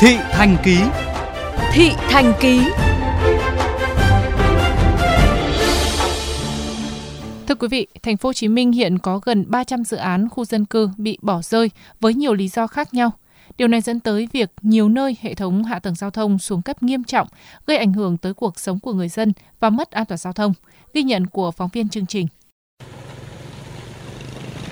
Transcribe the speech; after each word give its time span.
Thị 0.00 0.16
Thành 0.30 0.56
Ký 0.64 0.78
Thị 1.72 1.90
Thành 1.96 2.32
Ký 2.40 2.60
Thưa 7.48 7.54
quý 7.54 7.68
vị, 7.68 7.86
thành 8.02 8.16
phố 8.16 8.28
Hồ 8.28 8.32
Chí 8.32 8.48
Minh 8.48 8.72
hiện 8.72 8.98
có 8.98 9.18
gần 9.18 9.44
300 9.48 9.84
dự 9.84 9.96
án 9.96 10.28
khu 10.28 10.44
dân 10.44 10.64
cư 10.64 10.88
bị 10.96 11.18
bỏ 11.22 11.42
rơi 11.42 11.70
với 12.00 12.14
nhiều 12.14 12.34
lý 12.34 12.48
do 12.48 12.66
khác 12.66 12.94
nhau. 12.94 13.10
Điều 13.58 13.68
này 13.68 13.80
dẫn 13.80 14.00
tới 14.00 14.28
việc 14.32 14.50
nhiều 14.62 14.88
nơi 14.88 15.16
hệ 15.20 15.34
thống 15.34 15.64
hạ 15.64 15.78
tầng 15.78 15.94
giao 15.94 16.10
thông 16.10 16.38
xuống 16.38 16.62
cấp 16.62 16.82
nghiêm 16.82 17.04
trọng, 17.04 17.28
gây 17.66 17.76
ảnh 17.76 17.92
hưởng 17.92 18.16
tới 18.16 18.34
cuộc 18.34 18.58
sống 18.58 18.80
của 18.80 18.92
người 18.92 19.08
dân 19.08 19.32
và 19.60 19.70
mất 19.70 19.90
an 19.90 20.06
toàn 20.06 20.18
giao 20.18 20.32
thông. 20.32 20.52
Ghi 20.94 21.02
nhận 21.02 21.26
của 21.26 21.50
phóng 21.50 21.70
viên 21.72 21.88
chương 21.88 22.06
trình. 22.06 22.26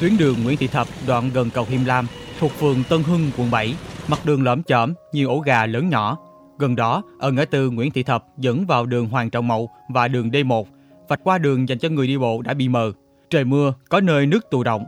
Tuyến 0.00 0.16
đường 0.16 0.42
Nguyễn 0.44 0.56
Thị 0.56 0.66
Thập 0.66 0.88
đoạn 1.06 1.30
gần 1.34 1.50
cầu 1.50 1.66
Hiêm 1.68 1.84
Lam 1.84 2.06
thuộc 2.38 2.52
phường 2.52 2.82
Tân 2.88 3.02
Hưng, 3.02 3.30
quận 3.38 3.50
7, 3.50 3.74
mặt 4.08 4.18
đường 4.24 4.42
lõm 4.42 4.62
chởm, 4.62 4.94
nhiều 5.12 5.28
ổ 5.28 5.38
gà 5.38 5.66
lớn 5.66 5.88
nhỏ. 5.88 6.18
Gần 6.58 6.76
đó, 6.76 7.02
ở 7.18 7.30
ngã 7.30 7.44
tư 7.44 7.70
Nguyễn 7.70 7.90
Thị 7.90 8.02
Thập 8.02 8.24
dẫn 8.36 8.66
vào 8.66 8.86
đường 8.86 9.08
Hoàng 9.08 9.30
Trọng 9.30 9.48
Mậu 9.48 9.70
và 9.88 10.08
đường 10.08 10.30
D1, 10.30 10.64
vạch 11.08 11.20
qua 11.24 11.38
đường 11.38 11.68
dành 11.68 11.78
cho 11.78 11.88
người 11.88 12.06
đi 12.06 12.18
bộ 12.18 12.42
đã 12.42 12.54
bị 12.54 12.68
mờ. 12.68 12.92
Trời 13.30 13.44
mưa, 13.44 13.74
có 13.88 14.00
nơi 14.00 14.26
nước 14.26 14.50
tù 14.50 14.62
động. 14.62 14.84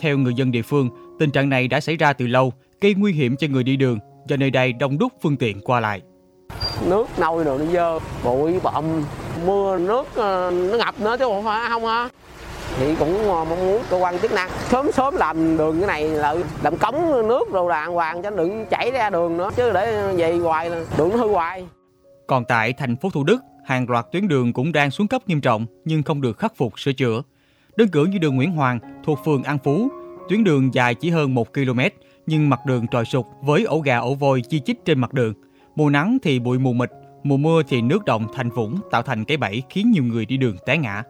Theo 0.00 0.18
người 0.18 0.34
dân 0.34 0.50
địa 0.50 0.62
phương, 0.62 0.88
tình 1.18 1.30
trạng 1.30 1.48
này 1.48 1.68
đã 1.68 1.80
xảy 1.80 1.96
ra 1.96 2.12
từ 2.12 2.26
lâu, 2.26 2.52
gây 2.80 2.94
nguy 2.94 3.12
hiểm 3.12 3.36
cho 3.36 3.46
người 3.50 3.62
đi 3.62 3.76
đường 3.76 3.98
do 4.28 4.36
nơi 4.36 4.50
đây 4.50 4.72
đông 4.72 4.98
đúc 4.98 5.12
phương 5.22 5.36
tiện 5.36 5.60
qua 5.60 5.80
lại. 5.80 6.02
Nước 6.86 7.06
nâu 7.18 7.44
rồi 7.44 7.58
nó 7.58 7.64
dơ, 7.64 7.98
bụi 8.24 8.60
bặm, 8.62 8.84
mưa 9.46 9.78
nước 9.78 10.06
ờ, 10.14 10.50
nó 10.50 10.76
ngập 10.76 11.00
nữa 11.00 11.16
chứ 11.18 11.24
không 11.24 11.44
phải 11.44 11.68
không 11.68 11.86
ha 11.86 12.08
thì 12.78 12.94
cũng 12.98 13.18
ờ, 13.18 13.44
mong 13.44 13.66
muốn 13.66 13.82
cơ 13.90 13.96
quan 13.96 14.18
chức 14.18 14.32
năng 14.32 14.50
sớm 14.68 14.92
sớm 14.92 15.16
làm 15.16 15.56
đường 15.56 15.80
cái 15.80 15.86
này 15.86 16.08
là 16.08 16.34
làm 16.62 16.76
cống 16.76 17.28
nước 17.28 17.52
rồi 17.52 17.70
đàng 17.70 17.92
hoàng 17.92 18.22
cho 18.22 18.30
đừng 18.30 18.66
chảy 18.70 18.90
ra 18.90 19.10
đường 19.10 19.36
nữa, 19.36 19.50
chứ 19.56 19.72
để 19.72 20.12
về 20.16 20.38
hoài 20.38 20.70
là 20.70 20.84
đường 20.98 21.10
nó 21.10 21.16
hư 21.16 21.28
hoài. 21.28 21.66
Còn 22.26 22.44
tại 22.44 22.72
thành 22.72 22.96
phố 22.96 23.10
Thủ 23.10 23.24
Đức, 23.24 23.42
hàng 23.64 23.90
loạt 23.90 24.06
tuyến 24.12 24.28
đường 24.28 24.52
cũng 24.52 24.72
đang 24.72 24.90
xuống 24.90 25.08
cấp 25.08 25.22
nghiêm 25.26 25.40
trọng 25.40 25.66
nhưng 25.84 26.02
không 26.02 26.20
được 26.20 26.38
khắc 26.38 26.56
phục, 26.56 26.80
sửa 26.80 26.92
chữa. 26.92 27.22
Đơn 27.76 27.88
cử 27.88 28.04
như 28.04 28.18
đường 28.18 28.36
Nguyễn 28.36 28.52
Hoàng 28.52 28.78
thuộc 29.04 29.18
phường 29.24 29.42
An 29.42 29.58
Phú, 29.64 29.88
tuyến 30.28 30.44
đường 30.44 30.74
dài 30.74 30.94
chỉ 30.94 31.10
hơn 31.10 31.34
1 31.34 31.54
km 31.54 31.80
nhưng 32.26 32.50
mặt 32.50 32.60
đường 32.66 32.86
trồi 32.88 33.04
sụt 33.04 33.24
với 33.42 33.64
ổ 33.64 33.80
gà 33.80 33.98
ổ 33.98 34.14
voi 34.14 34.42
chi 34.48 34.60
chít 34.60 34.76
trên 34.84 34.98
mặt 34.98 35.12
đường. 35.12 35.34
Mùa 35.76 35.90
nắng 35.90 36.18
thì 36.22 36.38
bụi 36.38 36.58
mù 36.58 36.72
mịt, 36.72 36.90
mùa 37.22 37.36
mưa 37.36 37.62
thì 37.68 37.82
nước 37.82 38.04
động 38.04 38.26
thành 38.34 38.50
vũng, 38.50 38.78
tạo 38.90 39.02
thành 39.02 39.24
cái 39.24 39.36
bẫy 39.36 39.62
khiến 39.68 39.90
nhiều 39.90 40.04
người 40.04 40.26
đi 40.26 40.36
đường 40.36 40.56
té 40.66 40.78
ngã 40.78 41.02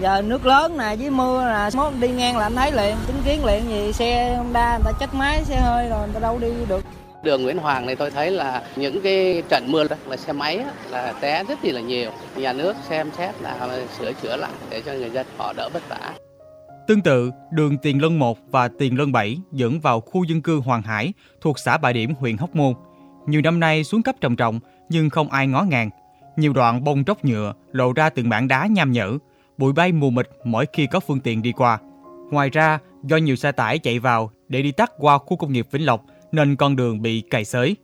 giờ 0.00 0.22
nước 0.22 0.46
lớn 0.46 0.78
nè 0.78 0.96
với 0.98 1.10
mưa 1.10 1.44
nè 1.48 1.68
mốt 1.76 1.92
đi 2.00 2.08
ngang 2.08 2.36
là 2.36 2.46
anh 2.46 2.56
thấy 2.56 2.72
liền 2.72 2.96
chứng 3.06 3.22
kiến 3.24 3.44
liền 3.44 3.68
gì 3.68 3.92
xe 3.92 4.36
Honda 4.36 4.78
người 4.78 4.84
ta 4.84 4.98
chết 5.00 5.14
máy 5.14 5.44
xe 5.44 5.60
hơi 5.60 5.88
rồi 5.88 6.00
người 6.00 6.14
ta 6.14 6.20
đâu 6.20 6.38
đi 6.38 6.48
được 6.68 6.84
đường 7.22 7.42
Nguyễn 7.42 7.58
Hoàng 7.58 7.86
này 7.86 7.96
tôi 7.96 8.10
thấy 8.10 8.30
là 8.30 8.62
những 8.76 9.00
cái 9.02 9.42
trận 9.48 9.72
mưa 9.72 9.84
là 10.06 10.16
xe 10.16 10.32
máy 10.32 10.64
là 10.90 11.14
té 11.20 11.44
rất 11.44 11.64
là 11.64 11.80
nhiều 11.80 12.10
nhà 12.36 12.52
nước 12.52 12.76
xem 12.88 13.10
xét 13.18 13.42
là 13.42 13.68
sửa 13.98 14.12
chữa 14.12 14.36
lại 14.36 14.50
để 14.70 14.82
cho 14.86 14.92
người 14.92 15.10
dân 15.10 15.26
họ 15.38 15.52
đỡ 15.56 15.68
vất 15.72 15.88
vả 15.88 16.14
Tương 16.86 17.00
tự, 17.00 17.30
đường 17.50 17.78
Tiền 17.78 18.02
Lân 18.02 18.18
1 18.18 18.38
và 18.50 18.68
Tiền 18.78 18.98
Lân 18.98 19.12
7 19.12 19.38
dẫn 19.52 19.80
vào 19.80 20.00
khu 20.00 20.24
dân 20.24 20.42
cư 20.42 20.60
Hoàng 20.60 20.82
Hải 20.82 21.12
thuộc 21.40 21.58
xã 21.58 21.78
Bà 21.78 21.92
Điểm, 21.92 22.14
huyện 22.18 22.36
Hóc 22.36 22.56
Môn. 22.56 22.74
Nhiều 23.26 23.40
năm 23.40 23.60
nay 23.60 23.84
xuống 23.84 24.02
cấp 24.02 24.14
trầm 24.20 24.36
trọng 24.36 24.60
nhưng 24.88 25.10
không 25.10 25.30
ai 25.30 25.46
ngó 25.46 25.62
ngàng. 25.62 25.90
Nhiều 26.36 26.52
đoạn 26.52 26.84
bông 26.84 27.04
tróc 27.04 27.24
nhựa 27.24 27.52
lộ 27.72 27.92
ra 27.92 28.10
từng 28.10 28.28
mảng 28.28 28.48
đá 28.48 28.66
nham 28.66 28.92
nhở, 28.92 29.18
bụi 29.58 29.72
bay 29.72 29.92
mù 29.92 30.10
mịt 30.10 30.28
mỗi 30.44 30.66
khi 30.72 30.86
có 30.86 31.00
phương 31.00 31.20
tiện 31.20 31.42
đi 31.42 31.52
qua. 31.52 31.78
Ngoài 32.30 32.50
ra, 32.50 32.78
do 33.02 33.16
nhiều 33.16 33.36
xe 33.36 33.52
tải 33.52 33.78
chạy 33.78 33.98
vào 33.98 34.30
để 34.48 34.62
đi 34.62 34.72
tắt 34.72 34.92
qua 34.98 35.18
khu 35.18 35.36
công 35.36 35.52
nghiệp 35.52 35.66
Vĩnh 35.70 35.86
Lộc 35.86 36.04
nên 36.32 36.56
con 36.56 36.76
đường 36.76 37.02
bị 37.02 37.20
cày 37.20 37.44
xới. 37.44 37.76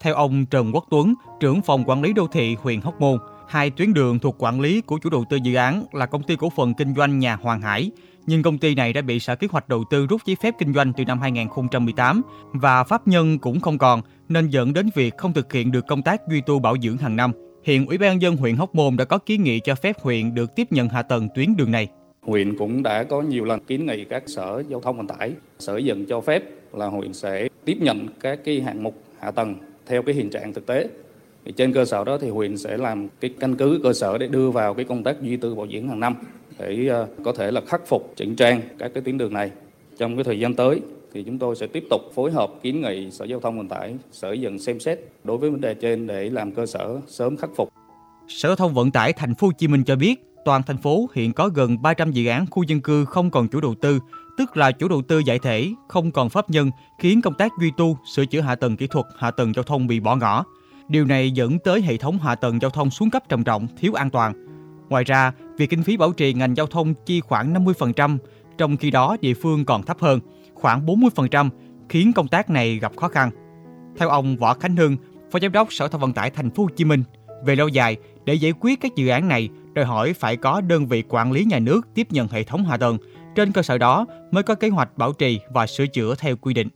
Theo 0.00 0.14
ông 0.14 0.46
Trần 0.46 0.70
Quốc 0.74 0.84
Tuấn, 0.90 1.14
trưởng 1.40 1.62
phòng 1.62 1.84
quản 1.86 2.02
lý 2.02 2.12
đô 2.12 2.26
thị 2.26 2.56
huyện 2.62 2.80
Hóc 2.80 3.00
Môn, 3.00 3.18
hai 3.48 3.70
tuyến 3.70 3.94
đường 3.94 4.18
thuộc 4.18 4.36
quản 4.38 4.60
lý 4.60 4.80
của 4.80 4.98
chủ 4.98 5.10
đầu 5.10 5.24
tư 5.30 5.36
dự 5.36 5.54
án 5.54 5.84
là 5.92 6.06
công 6.06 6.22
ty 6.22 6.36
cổ 6.36 6.52
phần 6.56 6.74
kinh 6.74 6.94
doanh 6.94 7.18
nhà 7.18 7.36
Hoàng 7.36 7.60
Hải, 7.60 7.90
nhưng 8.26 8.42
công 8.42 8.58
ty 8.58 8.74
này 8.74 8.92
đã 8.92 9.02
bị 9.02 9.20
Sở 9.20 9.36
Kế 9.36 9.48
hoạch 9.50 9.68
Đầu 9.68 9.84
tư 9.90 10.06
rút 10.06 10.20
giấy 10.26 10.36
phép 10.42 10.54
kinh 10.58 10.74
doanh 10.74 10.92
từ 10.92 11.04
năm 11.04 11.20
2018 11.20 12.22
và 12.52 12.84
pháp 12.84 13.08
nhân 13.08 13.38
cũng 13.38 13.60
không 13.60 13.78
còn 13.78 14.02
nên 14.28 14.48
dẫn 14.48 14.72
đến 14.72 14.90
việc 14.94 15.16
không 15.16 15.32
thực 15.32 15.52
hiện 15.52 15.72
được 15.72 15.86
công 15.88 16.02
tác 16.02 16.20
duy 16.30 16.40
tu 16.40 16.58
bảo 16.58 16.76
dưỡng 16.82 16.96
hàng 16.96 17.16
năm. 17.16 17.32
Hiện 17.68 17.86
Ủy 17.86 17.98
ban 17.98 18.22
dân 18.22 18.36
huyện 18.36 18.56
Hóc 18.56 18.74
Môn 18.74 18.96
đã 18.96 19.04
có 19.04 19.18
kiến 19.18 19.42
nghị 19.42 19.60
cho 19.60 19.74
phép 19.74 20.00
huyện 20.00 20.34
được 20.34 20.54
tiếp 20.54 20.72
nhận 20.72 20.88
hạ 20.88 21.02
tầng 21.02 21.28
tuyến 21.34 21.56
đường 21.56 21.70
này. 21.70 21.88
Huyện 22.22 22.58
cũng 22.58 22.82
đã 22.82 23.04
có 23.04 23.22
nhiều 23.22 23.44
lần 23.44 23.60
kiến 23.60 23.86
nghị 23.86 24.04
các 24.04 24.22
sở 24.26 24.62
giao 24.68 24.80
thông 24.80 24.96
vận 24.96 25.06
tải, 25.06 25.32
sở 25.58 25.76
dựng 25.76 26.06
cho 26.06 26.20
phép 26.20 26.42
là 26.72 26.86
huyện 26.86 27.12
sẽ 27.12 27.48
tiếp 27.64 27.76
nhận 27.80 28.08
các 28.20 28.38
cái 28.44 28.60
hạng 28.60 28.82
mục 28.82 29.02
hạ 29.20 29.30
tầng 29.30 29.54
theo 29.86 30.02
cái 30.02 30.14
hiện 30.14 30.30
trạng 30.30 30.52
thực 30.52 30.66
tế. 30.66 30.88
Thì 31.44 31.52
trên 31.52 31.72
cơ 31.72 31.84
sở 31.84 32.04
đó 32.04 32.18
thì 32.18 32.28
huyện 32.28 32.56
sẽ 32.56 32.76
làm 32.76 33.08
cái 33.20 33.34
căn 33.40 33.54
cứ 33.54 33.80
cơ 33.82 33.92
sở 33.92 34.18
để 34.18 34.26
đưa 34.26 34.50
vào 34.50 34.74
cái 34.74 34.84
công 34.84 35.02
tác 35.02 35.22
duy 35.22 35.36
tư 35.36 35.54
bảo 35.54 35.66
dưỡng 35.72 35.88
hàng 35.88 36.00
năm 36.00 36.14
để 36.58 36.86
ờ, 36.86 37.08
có 37.24 37.32
thể 37.32 37.50
là 37.50 37.60
khắc 37.66 37.86
phục 37.86 38.12
chỉnh 38.16 38.36
trang 38.36 38.60
các 38.78 38.90
cái 38.94 39.02
tuyến 39.02 39.18
đường 39.18 39.32
này. 39.32 39.50
Trong 39.98 40.16
cái 40.16 40.24
thời 40.24 40.40
gian 40.40 40.54
tới 40.54 40.80
thì 41.18 41.24
chúng 41.24 41.38
tôi 41.38 41.56
sẽ 41.56 41.66
tiếp 41.66 41.84
tục 41.90 42.00
phối 42.14 42.30
hợp 42.30 42.50
kiến 42.62 42.80
nghị 42.80 43.10
Sở 43.10 43.24
Giao 43.24 43.40
thông 43.40 43.58
Vận 43.58 43.68
tải, 43.68 43.94
Sở 44.12 44.32
dần 44.32 44.58
xem 44.58 44.80
xét 44.80 44.98
đối 45.24 45.38
với 45.38 45.50
vấn 45.50 45.60
đề 45.60 45.74
trên 45.74 46.06
để 46.06 46.30
làm 46.30 46.52
cơ 46.52 46.66
sở 46.66 47.00
sớm 47.06 47.36
khắc 47.36 47.50
phục. 47.56 47.72
Sở 48.28 48.48
Giao 48.48 48.56
thông 48.56 48.74
Vận 48.74 48.90
tải 48.90 49.12
Thành 49.12 49.34
phố 49.34 49.46
Hồ 49.46 49.52
Chí 49.58 49.68
Minh 49.68 49.84
cho 49.84 49.96
biết, 49.96 50.24
toàn 50.44 50.62
thành 50.62 50.76
phố 50.76 51.06
hiện 51.14 51.32
có 51.32 51.48
gần 51.48 51.82
300 51.82 52.12
dự 52.12 52.26
án 52.26 52.46
khu 52.50 52.62
dân 52.62 52.80
cư 52.80 53.04
không 53.04 53.30
còn 53.30 53.48
chủ 53.48 53.60
đầu 53.60 53.74
tư, 53.74 53.98
tức 54.38 54.56
là 54.56 54.72
chủ 54.72 54.88
đầu 54.88 55.02
tư 55.02 55.18
giải 55.18 55.38
thể, 55.38 55.68
không 55.88 56.10
còn 56.10 56.28
pháp 56.28 56.50
nhân, 56.50 56.70
khiến 56.98 57.22
công 57.22 57.34
tác 57.34 57.52
duy 57.60 57.70
tu, 57.76 57.98
sửa 58.14 58.26
chữa 58.26 58.40
hạ 58.40 58.54
tầng 58.54 58.76
kỹ 58.76 58.86
thuật, 58.86 59.06
hạ 59.18 59.30
tầng 59.30 59.52
giao 59.54 59.62
thông 59.62 59.86
bị 59.86 60.00
bỏ 60.00 60.16
ngỏ. 60.16 60.44
Điều 60.88 61.04
này 61.04 61.30
dẫn 61.30 61.58
tới 61.58 61.82
hệ 61.82 61.96
thống 61.96 62.18
hạ 62.18 62.34
tầng 62.34 62.58
giao 62.62 62.70
thông 62.70 62.90
xuống 62.90 63.10
cấp 63.10 63.22
trầm 63.28 63.44
trọng, 63.44 63.66
thiếu 63.76 63.94
an 63.94 64.10
toàn. 64.10 64.32
Ngoài 64.88 65.04
ra, 65.04 65.32
việc 65.56 65.70
kinh 65.70 65.82
phí 65.82 65.96
bảo 65.96 66.12
trì 66.12 66.32
ngành 66.32 66.56
giao 66.56 66.66
thông 66.66 66.94
chi 67.06 67.20
khoảng 67.20 67.54
50%, 67.54 68.18
trong 68.58 68.76
khi 68.76 68.90
đó 68.90 69.16
địa 69.20 69.34
phương 69.34 69.64
còn 69.64 69.82
thấp 69.82 70.00
hơn– 70.00 70.20
khoảng 70.60 70.86
40%, 70.86 71.50
khiến 71.88 72.12
công 72.12 72.28
tác 72.28 72.50
này 72.50 72.78
gặp 72.78 72.96
khó 72.96 73.08
khăn. 73.08 73.30
Theo 73.96 74.08
ông 74.08 74.36
Võ 74.36 74.54
Khánh 74.54 74.76
Hưng, 74.76 74.96
Phó 75.30 75.38
Giám 75.38 75.52
đốc 75.52 75.72
Sở 75.72 75.88
Thông 75.88 76.00
Vận 76.00 76.12
tải 76.12 76.30
Thành 76.30 76.50
phố 76.50 76.62
Hồ 76.62 76.68
Chí 76.76 76.84
Minh, 76.84 77.02
về 77.44 77.56
lâu 77.56 77.68
dài 77.68 77.96
để 78.24 78.34
giải 78.34 78.52
quyết 78.60 78.80
các 78.80 78.96
dự 78.96 79.08
án 79.08 79.28
này 79.28 79.48
đòi 79.72 79.84
hỏi 79.84 80.12
phải 80.12 80.36
có 80.36 80.60
đơn 80.60 80.86
vị 80.86 81.02
quản 81.08 81.32
lý 81.32 81.44
nhà 81.44 81.58
nước 81.58 81.80
tiếp 81.94 82.06
nhận 82.10 82.28
hệ 82.28 82.42
thống 82.42 82.64
hạ 82.64 82.76
tầng, 82.76 82.98
trên 83.34 83.52
cơ 83.52 83.62
sở 83.62 83.78
đó 83.78 84.06
mới 84.30 84.42
có 84.42 84.54
kế 84.54 84.68
hoạch 84.68 84.98
bảo 84.98 85.12
trì 85.12 85.40
và 85.50 85.66
sửa 85.66 85.86
chữa 85.86 86.14
theo 86.18 86.36
quy 86.36 86.54
định. 86.54 86.68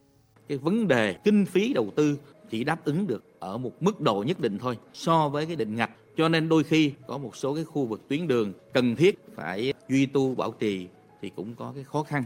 Cái 0.49 0.59
vấn 0.59 0.89
đề 0.89 1.15
kinh 1.25 1.47
phí 1.47 1.73
đầu 1.73 1.91
tư 1.97 2.19
chỉ 2.51 2.65
đáp 2.65 2.85
ứng 2.85 3.07
được 3.07 3.25
ở 3.39 3.59
một 3.59 3.83
mức 3.83 4.01
độ 4.01 4.25
nhất 4.27 4.41
định 4.41 4.59
thôi 4.59 4.79
so 4.95 5.29
với 5.29 5.47
cái 5.47 5.57
định 5.57 5.77
ngạch 5.77 5.91
cho 6.17 6.29
nên 6.29 6.49
đôi 6.49 6.65
khi 6.65 6.93
có 7.07 7.19
một 7.19 7.37
số 7.37 7.55
cái 7.55 7.65
khu 7.65 7.87
vực 7.87 8.09
tuyến 8.09 8.29
đường 8.29 8.53
cần 8.73 8.97
thiết 8.97 9.19
phải 9.35 9.73
duy 9.89 10.07
tu 10.07 10.35
bảo 10.35 10.51
trì 10.51 10.87
thì 11.23 11.31
cũng 11.37 11.55
có 11.55 11.73
cái 11.75 11.85
khó 11.85 12.03
khăn 12.03 12.25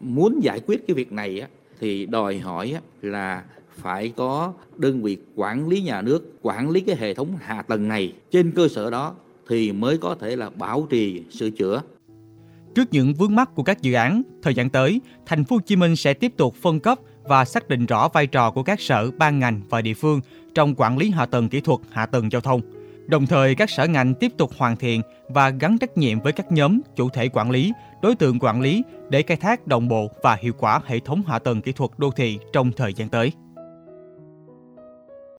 muốn 0.00 0.40
giải 0.42 0.60
quyết 0.66 0.86
cái 0.86 0.94
việc 0.94 1.12
này 1.12 1.40
á, 1.40 1.48
thì 1.80 2.06
đòi 2.06 2.38
hỏi 2.38 2.72
á, 2.74 2.80
là 3.02 3.44
phải 3.70 4.12
có 4.16 4.52
đơn 4.76 5.02
vị 5.02 5.16
quản 5.34 5.68
lý 5.68 5.82
nhà 5.82 6.02
nước 6.02 6.32
quản 6.42 6.70
lý 6.70 6.80
cái 6.80 6.96
hệ 6.96 7.14
thống 7.14 7.36
hạ 7.40 7.62
tầng 7.62 7.88
này 7.88 8.12
trên 8.30 8.52
cơ 8.52 8.68
sở 8.68 8.90
đó 8.90 9.14
thì 9.48 9.72
mới 9.72 9.98
có 9.98 10.14
thể 10.20 10.36
là 10.36 10.50
bảo 10.50 10.86
trì 10.90 11.22
sửa 11.30 11.50
chữa 11.50 11.82
Trước 12.74 12.92
những 12.92 13.14
vướng 13.14 13.34
mắc 13.34 13.54
của 13.54 13.62
các 13.62 13.82
dự 13.82 13.92
án, 13.92 14.22
thời 14.42 14.54
gian 14.54 14.70
tới, 14.70 15.00
thành 15.26 15.44
phố 15.44 15.56
Hồ 15.56 15.60
Chí 15.66 15.76
Minh 15.76 15.96
sẽ 15.96 16.14
tiếp 16.14 16.32
tục 16.36 16.54
phân 16.54 16.80
cấp 16.80 16.98
và 17.22 17.44
xác 17.44 17.68
định 17.68 17.86
rõ 17.86 18.08
vai 18.08 18.26
trò 18.26 18.50
của 18.50 18.62
các 18.62 18.80
sở, 18.80 19.10
ban 19.10 19.38
ngành 19.38 19.60
và 19.68 19.82
địa 19.82 19.94
phương 19.94 20.20
trong 20.54 20.74
quản 20.74 20.98
lý 20.98 21.10
hạ 21.10 21.26
tầng 21.26 21.48
kỹ 21.48 21.60
thuật, 21.60 21.80
hạ 21.90 22.06
tầng 22.06 22.32
giao 22.32 22.40
thông. 22.40 22.75
Đồng 23.06 23.26
thời, 23.26 23.54
các 23.54 23.70
sở 23.70 23.86
ngành 23.86 24.14
tiếp 24.14 24.32
tục 24.38 24.50
hoàn 24.56 24.76
thiện 24.76 25.02
và 25.28 25.50
gắn 25.50 25.78
trách 25.78 25.96
nhiệm 25.96 26.20
với 26.20 26.32
các 26.32 26.52
nhóm, 26.52 26.80
chủ 26.96 27.08
thể 27.08 27.28
quản 27.28 27.50
lý, 27.50 27.72
đối 28.02 28.16
tượng 28.16 28.38
quản 28.38 28.60
lý 28.60 28.82
để 29.10 29.22
khai 29.22 29.36
thác 29.36 29.66
đồng 29.66 29.88
bộ 29.88 30.10
và 30.22 30.36
hiệu 30.40 30.52
quả 30.58 30.80
hệ 30.86 30.98
thống 30.98 31.22
hạ 31.26 31.38
tầng 31.38 31.62
kỹ 31.62 31.72
thuật 31.72 31.90
đô 31.98 32.10
thị 32.10 32.38
trong 32.52 32.72
thời 32.72 32.94
gian 32.94 33.08
tới. 33.08 33.32